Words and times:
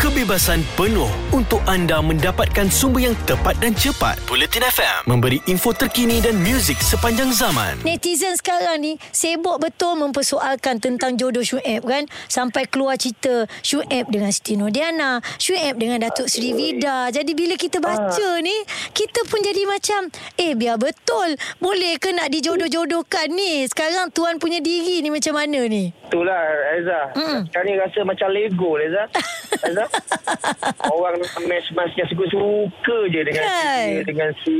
kebebasan 0.00 0.64
penuh 0.80 1.12
untuk 1.28 1.60
anda 1.68 2.00
mendapatkan 2.00 2.72
sumber 2.72 3.12
yang 3.12 3.16
tepat 3.28 3.52
dan 3.60 3.76
cepat. 3.76 4.16
Bulletin 4.24 4.64
FM 4.64 5.04
memberi 5.04 5.44
info 5.44 5.76
terkini 5.76 6.24
dan 6.24 6.40
muzik 6.40 6.80
sepanjang 6.80 7.28
zaman. 7.36 7.76
Netizen 7.84 8.32
sekarang 8.32 8.80
ni 8.80 8.96
sibuk 9.12 9.60
betul 9.60 10.00
mempersoalkan 10.00 10.80
tentang 10.80 11.20
jodoh 11.20 11.44
Syuib 11.44 11.84
kan. 11.84 12.08
Sampai 12.32 12.64
keluar 12.64 12.96
cerita 12.96 13.44
Syuib 13.60 14.08
dengan 14.08 14.32
Siti 14.32 14.56
Nodiana, 14.56 15.20
Syuib 15.36 15.76
dengan 15.76 16.00
Datuk 16.00 16.32
Seri 16.32 16.56
Vida. 16.56 17.12
Jadi 17.12 17.36
bila 17.36 17.60
kita 17.60 17.84
baca 17.84 18.40
ni, 18.40 18.56
kita 18.96 19.28
pun 19.28 19.44
jadi 19.44 19.68
macam, 19.68 20.08
eh 20.40 20.56
biar 20.56 20.80
betul. 20.80 21.36
Boleh 21.60 22.00
ke 22.00 22.16
nak 22.16 22.32
dijodoh-jodohkan 22.32 23.28
ni? 23.36 23.68
Sekarang 23.68 24.08
tuan 24.16 24.40
punya 24.40 24.64
diri 24.64 25.04
ni 25.04 25.12
macam 25.12 25.36
mana 25.36 25.60
ni? 25.68 25.92
Itulah 26.08 26.40
Reza. 26.72 27.00
Mm. 27.12 27.40
Sekarang 27.52 27.66
ni 27.68 27.74
rasa 27.76 28.00
macam 28.08 28.28
Lego 28.32 28.80
Reza. 28.80 29.04
Reza. 29.68 29.89
Orang 30.94 31.18
match-match 31.46 31.94
yang 31.98 32.08
suka-suka 32.10 32.96
je 33.10 33.20
dengan 33.26 33.44
Kan? 33.44 33.86
si 33.86 33.92
dengan 34.06 34.30
si 34.44 34.54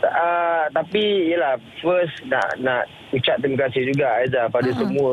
Uh, 0.00 0.64
tapi 0.72 1.28
yelah 1.28 1.60
first 1.84 2.24
nak 2.24 2.56
nak 2.64 2.88
ucap 3.12 3.36
terima 3.36 3.68
kasih 3.68 3.92
juga 3.92 4.08
Aiza 4.16 4.48
pada 4.48 4.72
uh-huh. 4.72 4.80
semua 4.80 5.12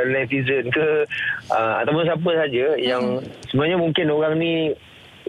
netizen 0.00 0.72
ke 0.72 1.04
uh, 1.52 1.84
ataupun 1.84 2.08
siapa 2.08 2.30
saja 2.32 2.72
uh-huh. 2.72 2.80
yang 2.80 3.04
sebenarnya 3.52 3.76
mungkin 3.76 4.08
orang 4.08 4.40
ni 4.40 4.72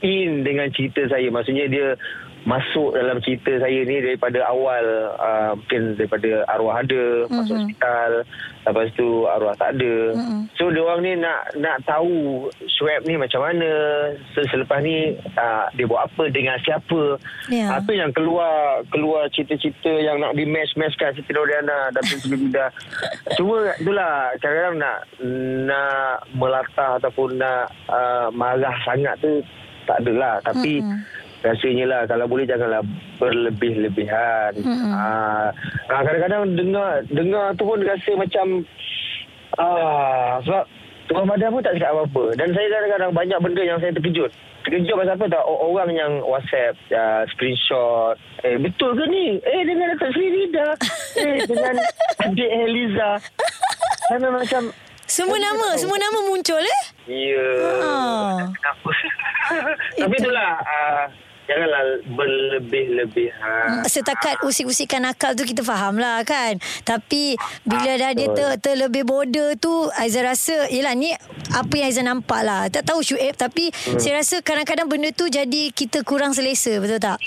in 0.04 0.44
dengan 0.44 0.68
cerita 0.74 1.08
saya 1.08 1.28
maksudnya 1.32 1.70
dia 1.72 1.88
masuk 2.46 2.94
dalam 2.94 3.18
cerita 3.26 3.58
saya 3.58 3.82
ni 3.82 3.98
daripada 4.06 4.46
awal 4.46 4.86
uh, 5.18 5.58
mungkin 5.58 5.98
daripada 5.98 6.46
arwah 6.54 6.78
ada 6.78 7.26
uh-huh. 7.26 7.42
masuk 7.42 7.58
hospital 7.58 8.12
lepas 8.70 8.88
tu 8.94 9.26
arwah 9.26 9.54
tak 9.58 9.74
ada 9.78 10.14
Mm-mm. 10.14 10.46
so 10.54 10.70
dia 10.70 10.82
orang 10.86 11.02
ni 11.02 11.12
nak 11.18 11.42
nak 11.58 11.82
tahu 11.90 12.46
swab 12.70 13.02
ni 13.10 13.18
macam 13.18 13.42
mana 13.42 13.70
so, 14.38 14.46
selepas 14.54 14.78
ni 14.86 15.18
uh, 15.42 15.66
dia 15.74 15.90
buat 15.90 16.06
apa 16.06 16.30
dengan 16.30 16.56
siapa 16.62 17.18
Ya. 17.46 17.78
apa 17.78 17.94
yang 17.94 18.10
keluar 18.10 18.82
keluar 18.90 19.30
cerita-cerita 19.30 20.02
yang 20.02 20.18
nak 20.18 20.34
di 20.34 20.50
match 20.50 20.74
matchkan 20.74 21.14
Siti 21.14 21.30
Noriana 21.30 21.94
dan 21.94 22.04
Siti 22.06 22.34
cuma 23.38 23.70
itulah 23.78 24.34
kadang-kadang 24.42 24.78
nak 24.82 24.98
nak 25.70 26.26
melatah 26.34 26.98
ataupun 26.98 27.38
nak 27.38 27.70
uh, 27.90 28.34
marah 28.34 28.74
sangat 28.82 29.14
tu 29.22 29.46
tak 29.86 30.02
adalah 30.02 30.42
tapi 30.42 30.82
Mm-mm. 30.82 31.00
rasanya 31.46 31.86
lah 31.86 32.02
kalau 32.10 32.26
boleh 32.26 32.46
janganlah 32.46 32.82
berlebih-lebihan. 33.22 34.52
Mm-mm. 34.58 34.92
ah 34.94 35.50
kadang-kadang 35.88 36.58
dengar 36.58 37.06
dengar 37.10 37.54
tu 37.56 37.64
pun 37.64 37.80
rasa 37.82 38.12
macam 38.18 38.46
ah 39.58 40.42
sebab 40.44 40.66
Tuan 41.06 41.30
Madam 41.30 41.54
pun 41.54 41.62
tak 41.62 41.78
cakap 41.78 41.94
apa-apa. 41.94 42.34
Dan 42.34 42.50
saya 42.50 42.66
kadang-kadang 42.66 43.12
banyak 43.14 43.38
benda 43.38 43.62
yang 43.62 43.78
saya 43.78 43.94
terkejut. 43.94 44.34
Terkejut 44.66 44.98
pasal 44.98 45.14
apa 45.14 45.26
tak 45.30 45.44
Orang 45.46 45.94
yang 45.94 46.18
whatsapp 46.26 46.74
uh, 46.90 47.22
Screenshot. 47.30 48.18
Eh 48.42 48.58
betul 48.58 48.98
ke 48.98 49.06
ni? 49.06 49.38
Eh 49.38 49.62
dengan 49.70 49.94
Datuk 49.94 50.10
Sri 50.18 50.34
Rida. 50.34 50.68
Eh 51.22 51.46
dengan 51.46 51.78
Adik 52.26 52.50
Eliza. 52.50 53.22
Saya 54.10 54.34
macam 54.34 54.74
Semua 55.06 55.38
nama, 55.38 55.78
semua 55.78 56.02
nama 56.02 56.18
muncul 56.26 56.58
eh? 56.58 56.84
Ya. 57.06 57.46
Ah. 57.86 58.50
Kenapa 58.50 58.90
Tapi 60.02 60.16
itulah 60.18 60.52
uh, 60.62 61.06
Janganlah 61.46 62.02
berlebih-lebihan. 62.10 63.86
Setakat 63.86 64.42
usik-usikan 64.42 65.06
akal 65.06 65.38
tu 65.38 65.46
kita 65.46 65.62
faham 65.62 66.02
lah 66.02 66.26
kan. 66.26 66.58
Tapi 66.82 67.38
Bila 67.62 68.02
dah 68.02 68.12
dia 68.18 68.34
ter, 68.34 68.50
terlebih 68.58 69.06
border 69.06 69.54
tu 69.58 69.70
Aizah 69.94 70.26
rasa 70.26 70.66
Yelah 70.74 70.98
ni 70.98 71.14
Apa 71.54 71.70
yang 71.78 71.88
Aizah 71.94 72.06
nampak 72.06 72.42
lah. 72.42 72.66
Tak 72.74 72.90
tahu 72.90 73.06
Syuib 73.06 73.38
Tapi 73.38 73.70
hmm. 73.70 74.02
saya 74.02 74.26
rasa 74.26 74.42
kadang-kadang 74.42 74.90
benda 74.90 75.14
tu 75.14 75.30
Jadi 75.30 75.70
kita 75.70 76.02
kurang 76.02 76.34
selesa 76.34 76.82
Betul 76.82 76.98
tak? 76.98 77.22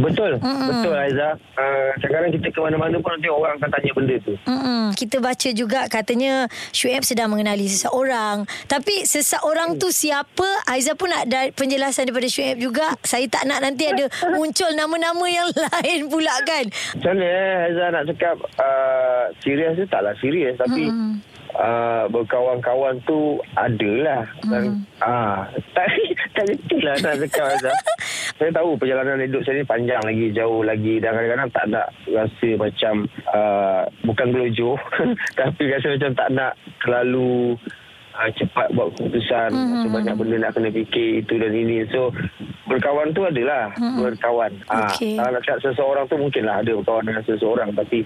Betul. 0.00 0.32
Mm-mm. 0.40 0.68
Betul 0.72 0.94
Aiza. 0.96 1.28
Uh, 1.54 1.90
Kadang-kadang 2.00 2.32
kita 2.34 2.48
ke 2.48 2.58
mana-mana 2.58 2.96
pun 2.96 3.10
Nanti 3.12 3.28
orang 3.28 3.52
akan 3.56 3.68
tanya 3.68 3.90
benda 3.92 4.16
tu. 4.20 4.34
Mm-mm. 4.48 4.82
Kita 4.96 5.16
baca 5.20 5.48
juga 5.52 5.80
katanya 5.86 6.48
Syuib 6.70 7.04
sedang 7.04 7.28
mengenali 7.28 7.68
seseorang. 7.68 8.44
Tapi 8.64 9.04
seseorang 9.04 9.76
tu 9.76 9.90
siapa? 9.90 10.46
Aizah 10.66 10.96
pun 10.96 11.10
nak 11.10 11.28
ada 11.28 11.52
penjelasan 11.52 12.08
daripada 12.08 12.26
Syuib 12.26 12.56
juga. 12.58 12.96
Saya 13.02 13.28
tak 13.28 13.44
nak 13.44 13.60
nanti 13.60 13.84
ada 13.86 14.08
muncul 14.36 14.72
nama-nama 14.72 15.26
yang 15.26 15.48
lain 15.68 16.08
pula 16.08 16.32
kan? 16.42 16.64
Macam 16.96 17.12
mana 17.12 17.26
eh 17.26 17.54
Aiza 17.68 17.84
nak 17.90 18.04
cakap 18.08 18.36
uh, 18.56 19.24
Serius 19.40 19.76
tu 19.76 19.84
taklah 19.86 20.14
serius 20.18 20.56
Tapi 20.56 20.88
Mm-mm. 20.88 21.12
uh, 21.54 22.04
Berkawan-kawan 22.08 22.98
tu 23.04 23.36
Adalah. 23.54 24.24
Dan 24.46 24.86
ah, 25.00 25.44
Tak 25.76 25.86
Tak 26.32 26.44
reti 26.46 26.78
lah 26.80 26.96
nak 26.98 27.14
cakap 27.20 27.44
Aiza 27.52 27.72
Saya 28.40 28.50
tahu 28.50 28.72
perjalanan 28.74 29.20
hidup 29.20 29.44
saya 29.44 29.60
ni 29.60 29.68
Panjang 29.68 30.00
lagi 30.00 30.32
Jauh 30.32 30.64
lagi 30.64 30.96
Dan 30.96 31.12
kadang-kadang 31.12 31.50
tak 31.52 31.64
nak 31.68 31.86
Rasa 32.06 32.48
macam 32.56 32.94
uh, 33.28 33.82
Bukan 34.02 34.26
gelojoh 34.30 34.80
Tapi 35.38 35.62
rasa 35.68 35.92
macam 35.92 36.10
tak 36.16 36.28
nak 36.30 36.52
Terlalu 36.80 37.60
uh, 38.10 38.30
cepat 38.32 38.72
buat 38.72 38.88
keputusan 38.94 39.48
Mhm. 39.50 39.60
mm-hmm. 39.60 39.92
banyak 39.92 40.14
benda 40.14 40.36
nak 40.40 40.52
kena 40.52 40.68
fikir 40.68 41.20
itu 41.20 41.34
dan 41.36 41.52
ini 41.52 41.84
so 41.86 42.08
berkawan 42.66 43.12
tu 43.12 43.22
adalah 43.22 43.70
Mhm. 43.72 43.80
mm-hmm. 43.80 44.02
berkawan 44.02 44.52
Ah, 44.66 44.88
Okey. 44.88 45.14
kalau 45.14 45.30
nak 45.30 45.42
cakap 45.42 45.60
seseorang 45.62 46.04
tu 46.06 46.16
mungkinlah 46.16 46.56
ada 46.58 46.72
berkawan 46.74 47.04
dengan 47.04 47.22
seseorang 47.22 47.70
tapi 47.72 48.04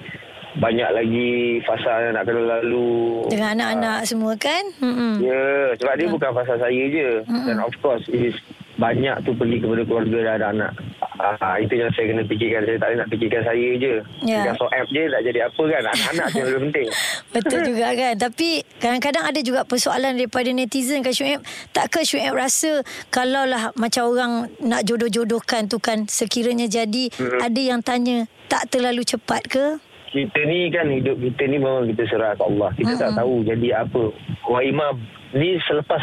banyak 0.54 0.86
lagi 0.88 1.30
fasa 1.62 1.92
yang 2.00 2.14
nak 2.14 2.24
kena 2.24 2.42
lalu 2.58 3.26
Dengan 3.26 3.58
anak-anak 3.58 3.98
semua 4.04 4.32
kan 4.36 4.62
Mm-mm. 4.78 5.18
ya 5.18 5.42
sebab 5.74 5.94
dia 5.94 6.06
bukan 6.08 6.30
fasa 6.32 6.54
saya 6.56 6.82
je 6.84 7.08
Mhm. 7.24 7.44
dan 7.44 7.56
of 7.60 7.74
course 7.80 8.04
it 8.06 8.22
is 8.24 8.36
banyak 8.76 9.16
tu 9.22 9.30
pergi 9.32 9.56
kepada 9.58 9.82
keluarga 9.82 10.18
dan 10.20 10.34
anak-anak 10.34 10.72
Ah, 11.14 11.56
itu 11.56 11.72
yang 11.72 11.88
saya 11.90 12.10
kena 12.10 12.22
fikirkan 12.24 12.62
saya 12.64 12.74
tak 12.74 12.88
boleh 12.90 12.98
nak 12.98 13.08
fikirkan 13.08 13.42
saya 13.44 13.68
je 13.76 13.92
Ya. 14.20 14.40
Dengan 14.40 14.54
so 14.56 14.66
app 14.68 14.88
je 14.88 15.02
tak 15.06 15.22
jadi 15.22 15.40
apa 15.42 15.62
kan 15.64 15.82
anak-anak 15.86 16.28
yang 16.32 16.46
lebih 16.46 16.60
penting 16.64 16.88
Betul 17.34 17.60
juga 17.64 17.86
kan 17.92 18.14
Tapi 18.18 18.48
kadang-kadang 18.76 19.24
ada 19.24 19.40
juga 19.40 19.60
persoalan 19.62 20.12
daripada 20.14 20.50
netizen 20.50 21.00
kan 21.00 21.10
Syuib 21.10 21.40
Tak 21.70 21.86
ke 21.88 22.02
Syuib 22.02 22.34
rasa 22.34 22.82
Kalaulah 23.08 23.70
macam 23.74 24.10
orang 24.10 24.32
nak 24.58 24.82
jodoh-jodohkan 24.82 25.64
tu 25.64 25.78
kan 25.78 26.04
Sekiranya 26.04 26.66
jadi 26.66 27.06
Mhm. 27.14 27.38
Ada 27.40 27.60
yang 27.62 27.80
tanya 27.80 28.18
Tak 28.44 28.68
terlalu 28.68 29.02
cepat 29.02 29.42
ke? 29.46 29.64
kita 30.10 30.40
ni 30.42 30.70
kan 30.70 30.86
hidup 30.88 31.18
kita 31.18 31.42
ni 31.44 31.58
memang 31.58 31.90
kita 31.90 32.06
serah 32.06 32.32
ke 32.32 32.42
Allah. 32.44 32.70
Kita 32.72 32.94
tak 32.94 33.18
tahu 33.18 33.42
jadi 33.42 33.82
apa. 33.82 34.14
Wah 34.46 34.62
Imam 34.62 34.94
ni 35.32 35.58
selepas 35.60 35.98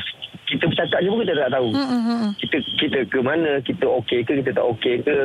kita 0.52 0.68
bercakap 0.68 1.00
je 1.00 1.08
pun 1.08 1.24
kita 1.24 1.36
tak 1.48 1.52
tahu. 1.56 1.70
Mm-mm. 1.72 2.36
Kita 2.36 2.58
kita 2.76 3.00
ke 3.08 3.20
mana, 3.24 3.52
kita 3.64 3.86
okey 4.04 4.20
ke, 4.28 4.44
kita 4.44 4.52
tak 4.52 4.68
okey 4.76 5.00
ke. 5.00 5.18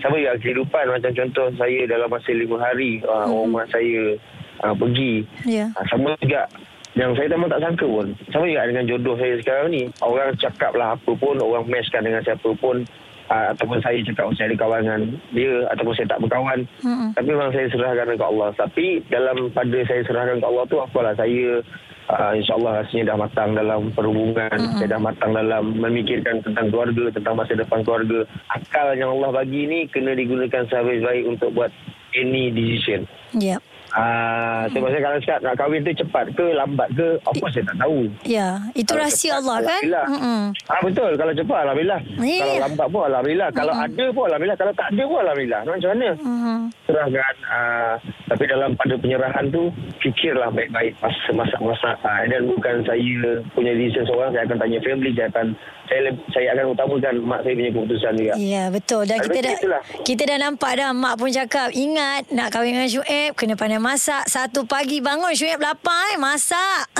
Sama 0.00 0.16
juga 0.16 0.40
kehidupan 0.40 0.84
macam 0.88 1.12
contoh 1.12 1.46
saya 1.60 1.84
dalam 1.84 2.08
masa 2.08 2.30
lima 2.32 2.56
hari 2.56 3.04
uh, 3.04 3.28
orang 3.28 3.52
rumah 3.52 3.66
saya 3.68 4.16
uh, 4.64 4.72
pergi. 4.72 5.28
Ya 5.44 5.68
Uh, 5.76 5.84
sama 5.92 6.16
juga 6.24 6.48
yang 6.96 7.12
saya 7.14 7.28
memang 7.30 7.52
tak 7.52 7.60
sangka 7.60 7.86
pun. 7.86 8.08
Sama 8.32 8.48
juga 8.48 8.64
dengan 8.66 8.88
jodoh 8.88 9.16
saya 9.20 9.34
sekarang 9.38 9.68
ni. 9.68 9.82
Orang 10.00 10.32
cakap 10.40 10.72
lah 10.72 10.96
apa 10.96 11.10
pun, 11.12 11.36
orang 11.36 11.68
matchkan 11.68 12.02
dengan 12.08 12.24
siapa 12.24 12.48
pun. 12.56 12.88
Uh, 13.28 13.52
ataupun 13.52 13.76
saya 13.84 14.00
cakap 14.00 14.24
oh, 14.24 14.32
saya 14.32 14.48
ada 14.48 14.56
kawan 14.56 14.80
dengan 14.88 15.02
dia 15.36 15.52
ataupun 15.76 15.92
saya 15.92 16.08
tak 16.08 16.20
berkawan. 16.24 16.58
Mm-mm. 16.80 17.12
Tapi 17.12 17.28
memang 17.28 17.52
saya 17.52 17.68
serahkan 17.68 18.16
kepada 18.16 18.26
Allah. 18.32 18.48
Tapi 18.56 18.86
dalam 19.12 19.36
pada 19.52 19.78
saya 19.84 20.00
serahkan 20.08 20.40
kepada 20.40 20.48
Allah 20.48 20.64
tu 20.64 20.76
apalah 20.80 21.12
saya 21.12 21.60
uh, 22.08 22.32
insyaAllah 22.34 22.82
rasanya 22.82 23.14
dah 23.14 23.16
matang 23.20 23.50
dalam 23.54 23.80
perhubungan. 23.92 24.56
Mm-hmm. 24.56 24.78
Saya 24.80 24.88
dah 24.88 25.00
matang 25.00 25.32
dalam 25.36 25.62
memikirkan 25.76 26.40
tentang 26.42 26.66
keluarga, 26.72 27.04
tentang 27.12 27.34
masa 27.36 27.52
depan 27.54 27.80
keluarga. 27.84 28.24
Akal 28.50 28.96
yang 28.96 29.12
Allah 29.14 29.30
bagi 29.44 29.68
ni 29.68 29.86
kena 29.88 30.16
digunakan 30.16 30.64
sebaik-baik 30.68 31.24
untuk 31.28 31.52
buat 31.52 31.70
any 32.16 32.50
decision. 32.50 33.04
Ya 33.36 33.60
Ah, 33.96 34.68
uh, 34.68 34.76
sebab 34.76 34.92
saya 34.92 35.00
kalau 35.00 35.18
cakap 35.24 35.40
nak 35.40 35.56
kahwin 35.56 35.80
tu 35.80 35.96
cepat 35.96 36.28
ke 36.36 36.52
lambat 36.52 36.92
ke, 36.92 37.16
course 37.24 37.56
saya 37.56 37.72
tak 37.72 37.88
tahu. 37.88 38.04
Ya 38.20 38.60
Itu 38.76 38.92
Kalau 38.92 39.00
rahsia 39.08 39.32
cepat, 39.32 39.40
Allah 39.40 39.58
kan? 39.64 39.82
Mm-mm. 40.12 40.40
Ah 40.68 40.80
betul 40.84 41.10
kalau 41.16 41.32
cepat 41.32 41.58
alhamdulillah. 41.64 42.00
Ya. 42.20 42.36
Kalau 42.44 42.56
lambat 42.68 42.86
pun 42.92 43.02
alhamdulillah. 43.08 43.48
Kalau 43.56 43.72
ada 43.72 44.04
pun 44.12 44.22
alhamdulillah. 44.28 44.58
Kalau 44.60 44.72
tak 44.76 44.88
ada 44.92 45.02
pun 45.08 45.18
alhamdulillah. 45.24 45.60
Macam 45.64 45.90
mana? 45.96 46.08
Mhm. 46.20 46.58
Serahkan 46.88 47.34
uh, 47.44 47.94
tapi 48.32 48.48
dalam 48.48 48.72
pada 48.72 48.96
penyerahan 48.96 49.52
tu 49.52 49.68
fikirlah 50.00 50.48
baik-baik 50.48 50.96
masa 51.04 51.30
masa 51.36 51.56
masa 51.60 51.90
uh, 52.00 52.24
dan 52.24 52.48
bukan 52.48 52.80
saya 52.88 53.44
punya 53.52 53.76
decision 53.76 54.08
seorang 54.08 54.32
saya 54.32 54.48
akan 54.48 54.56
tanya 54.56 54.78
family 54.80 55.12
saya 55.12 55.28
akan 55.28 55.46
saya 55.88 56.00
saya 56.32 56.48
akan 56.52 56.64
utamakan 56.76 57.14
mak 57.24 57.40
saya 57.44 57.52
punya 57.56 57.70
keputusan 57.72 58.12
juga. 58.16 58.34
Ya 58.36 58.64
betul. 58.68 59.02
Dan 59.08 59.16
Habis 59.20 59.28
kita 59.28 59.40
dah 59.40 59.54
itulah. 59.56 59.82
Kita 60.04 60.22
dah 60.24 60.38
nampak 60.40 60.72
dah 60.76 60.92
Mak 60.92 61.14
pun 61.16 61.28
cakap 61.32 61.68
Ingat 61.72 62.28
Nak 62.28 62.48
kahwin 62.52 62.76
dengan 62.76 62.88
Syuib 62.92 63.32
Kena 63.36 63.56
pandai 63.56 63.80
masak. 63.80 64.28
Satu 64.28 64.68
pagi 64.68 65.00
bangun 65.00 65.32
Syuib 65.32 65.56
lapar 65.60 66.12
eh 66.12 66.20
Masak. 66.20 66.92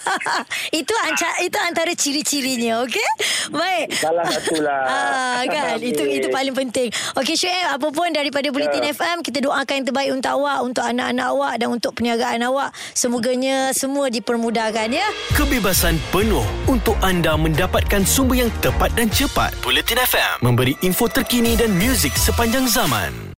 Itu 0.80 0.92
anca, 1.00 1.28
itu 1.40 1.58
antara 1.64 1.92
ciri-cirinya 1.96 2.84
Okey? 2.84 3.08
Baik. 3.50 3.86
Salah 3.96 4.24
satulah. 4.28 4.84
Ah, 5.00 5.42
kan? 5.48 5.80
Itu 5.80 6.04
itu 6.04 6.28
paling 6.28 6.52
penting. 6.52 6.92
Okey 7.16 7.36
Syuib 7.36 7.66
apa 7.72 7.88
pun 7.88 8.08
daripada 8.12 8.52
Bulletin 8.52 8.82
Ya. 8.84 8.92
FM 8.92 9.09
FM. 9.10 9.26
Kita 9.26 9.38
doakan 9.42 9.74
yang 9.82 9.86
terbaik 9.90 10.10
untuk 10.14 10.30
awak, 10.38 10.58
untuk 10.62 10.84
anak-anak 10.86 11.26
awak 11.26 11.52
dan 11.58 11.68
untuk 11.74 11.90
perniagaan 11.98 12.46
awak. 12.46 12.70
Semoganya 12.94 13.74
semua 13.74 14.06
dipermudahkan 14.06 14.86
ya. 14.86 15.08
Kebebasan 15.34 15.98
penuh 16.14 16.46
untuk 16.70 16.94
anda 17.02 17.34
mendapatkan 17.34 18.06
sumber 18.06 18.46
yang 18.46 18.50
tepat 18.62 18.94
dan 18.94 19.10
cepat. 19.10 19.50
Bulletin 19.66 19.98
FM 19.98 20.46
memberi 20.46 20.78
info 20.86 21.10
terkini 21.10 21.58
dan 21.58 21.74
muzik 21.74 22.14
sepanjang 22.14 22.70
zaman. 22.70 23.10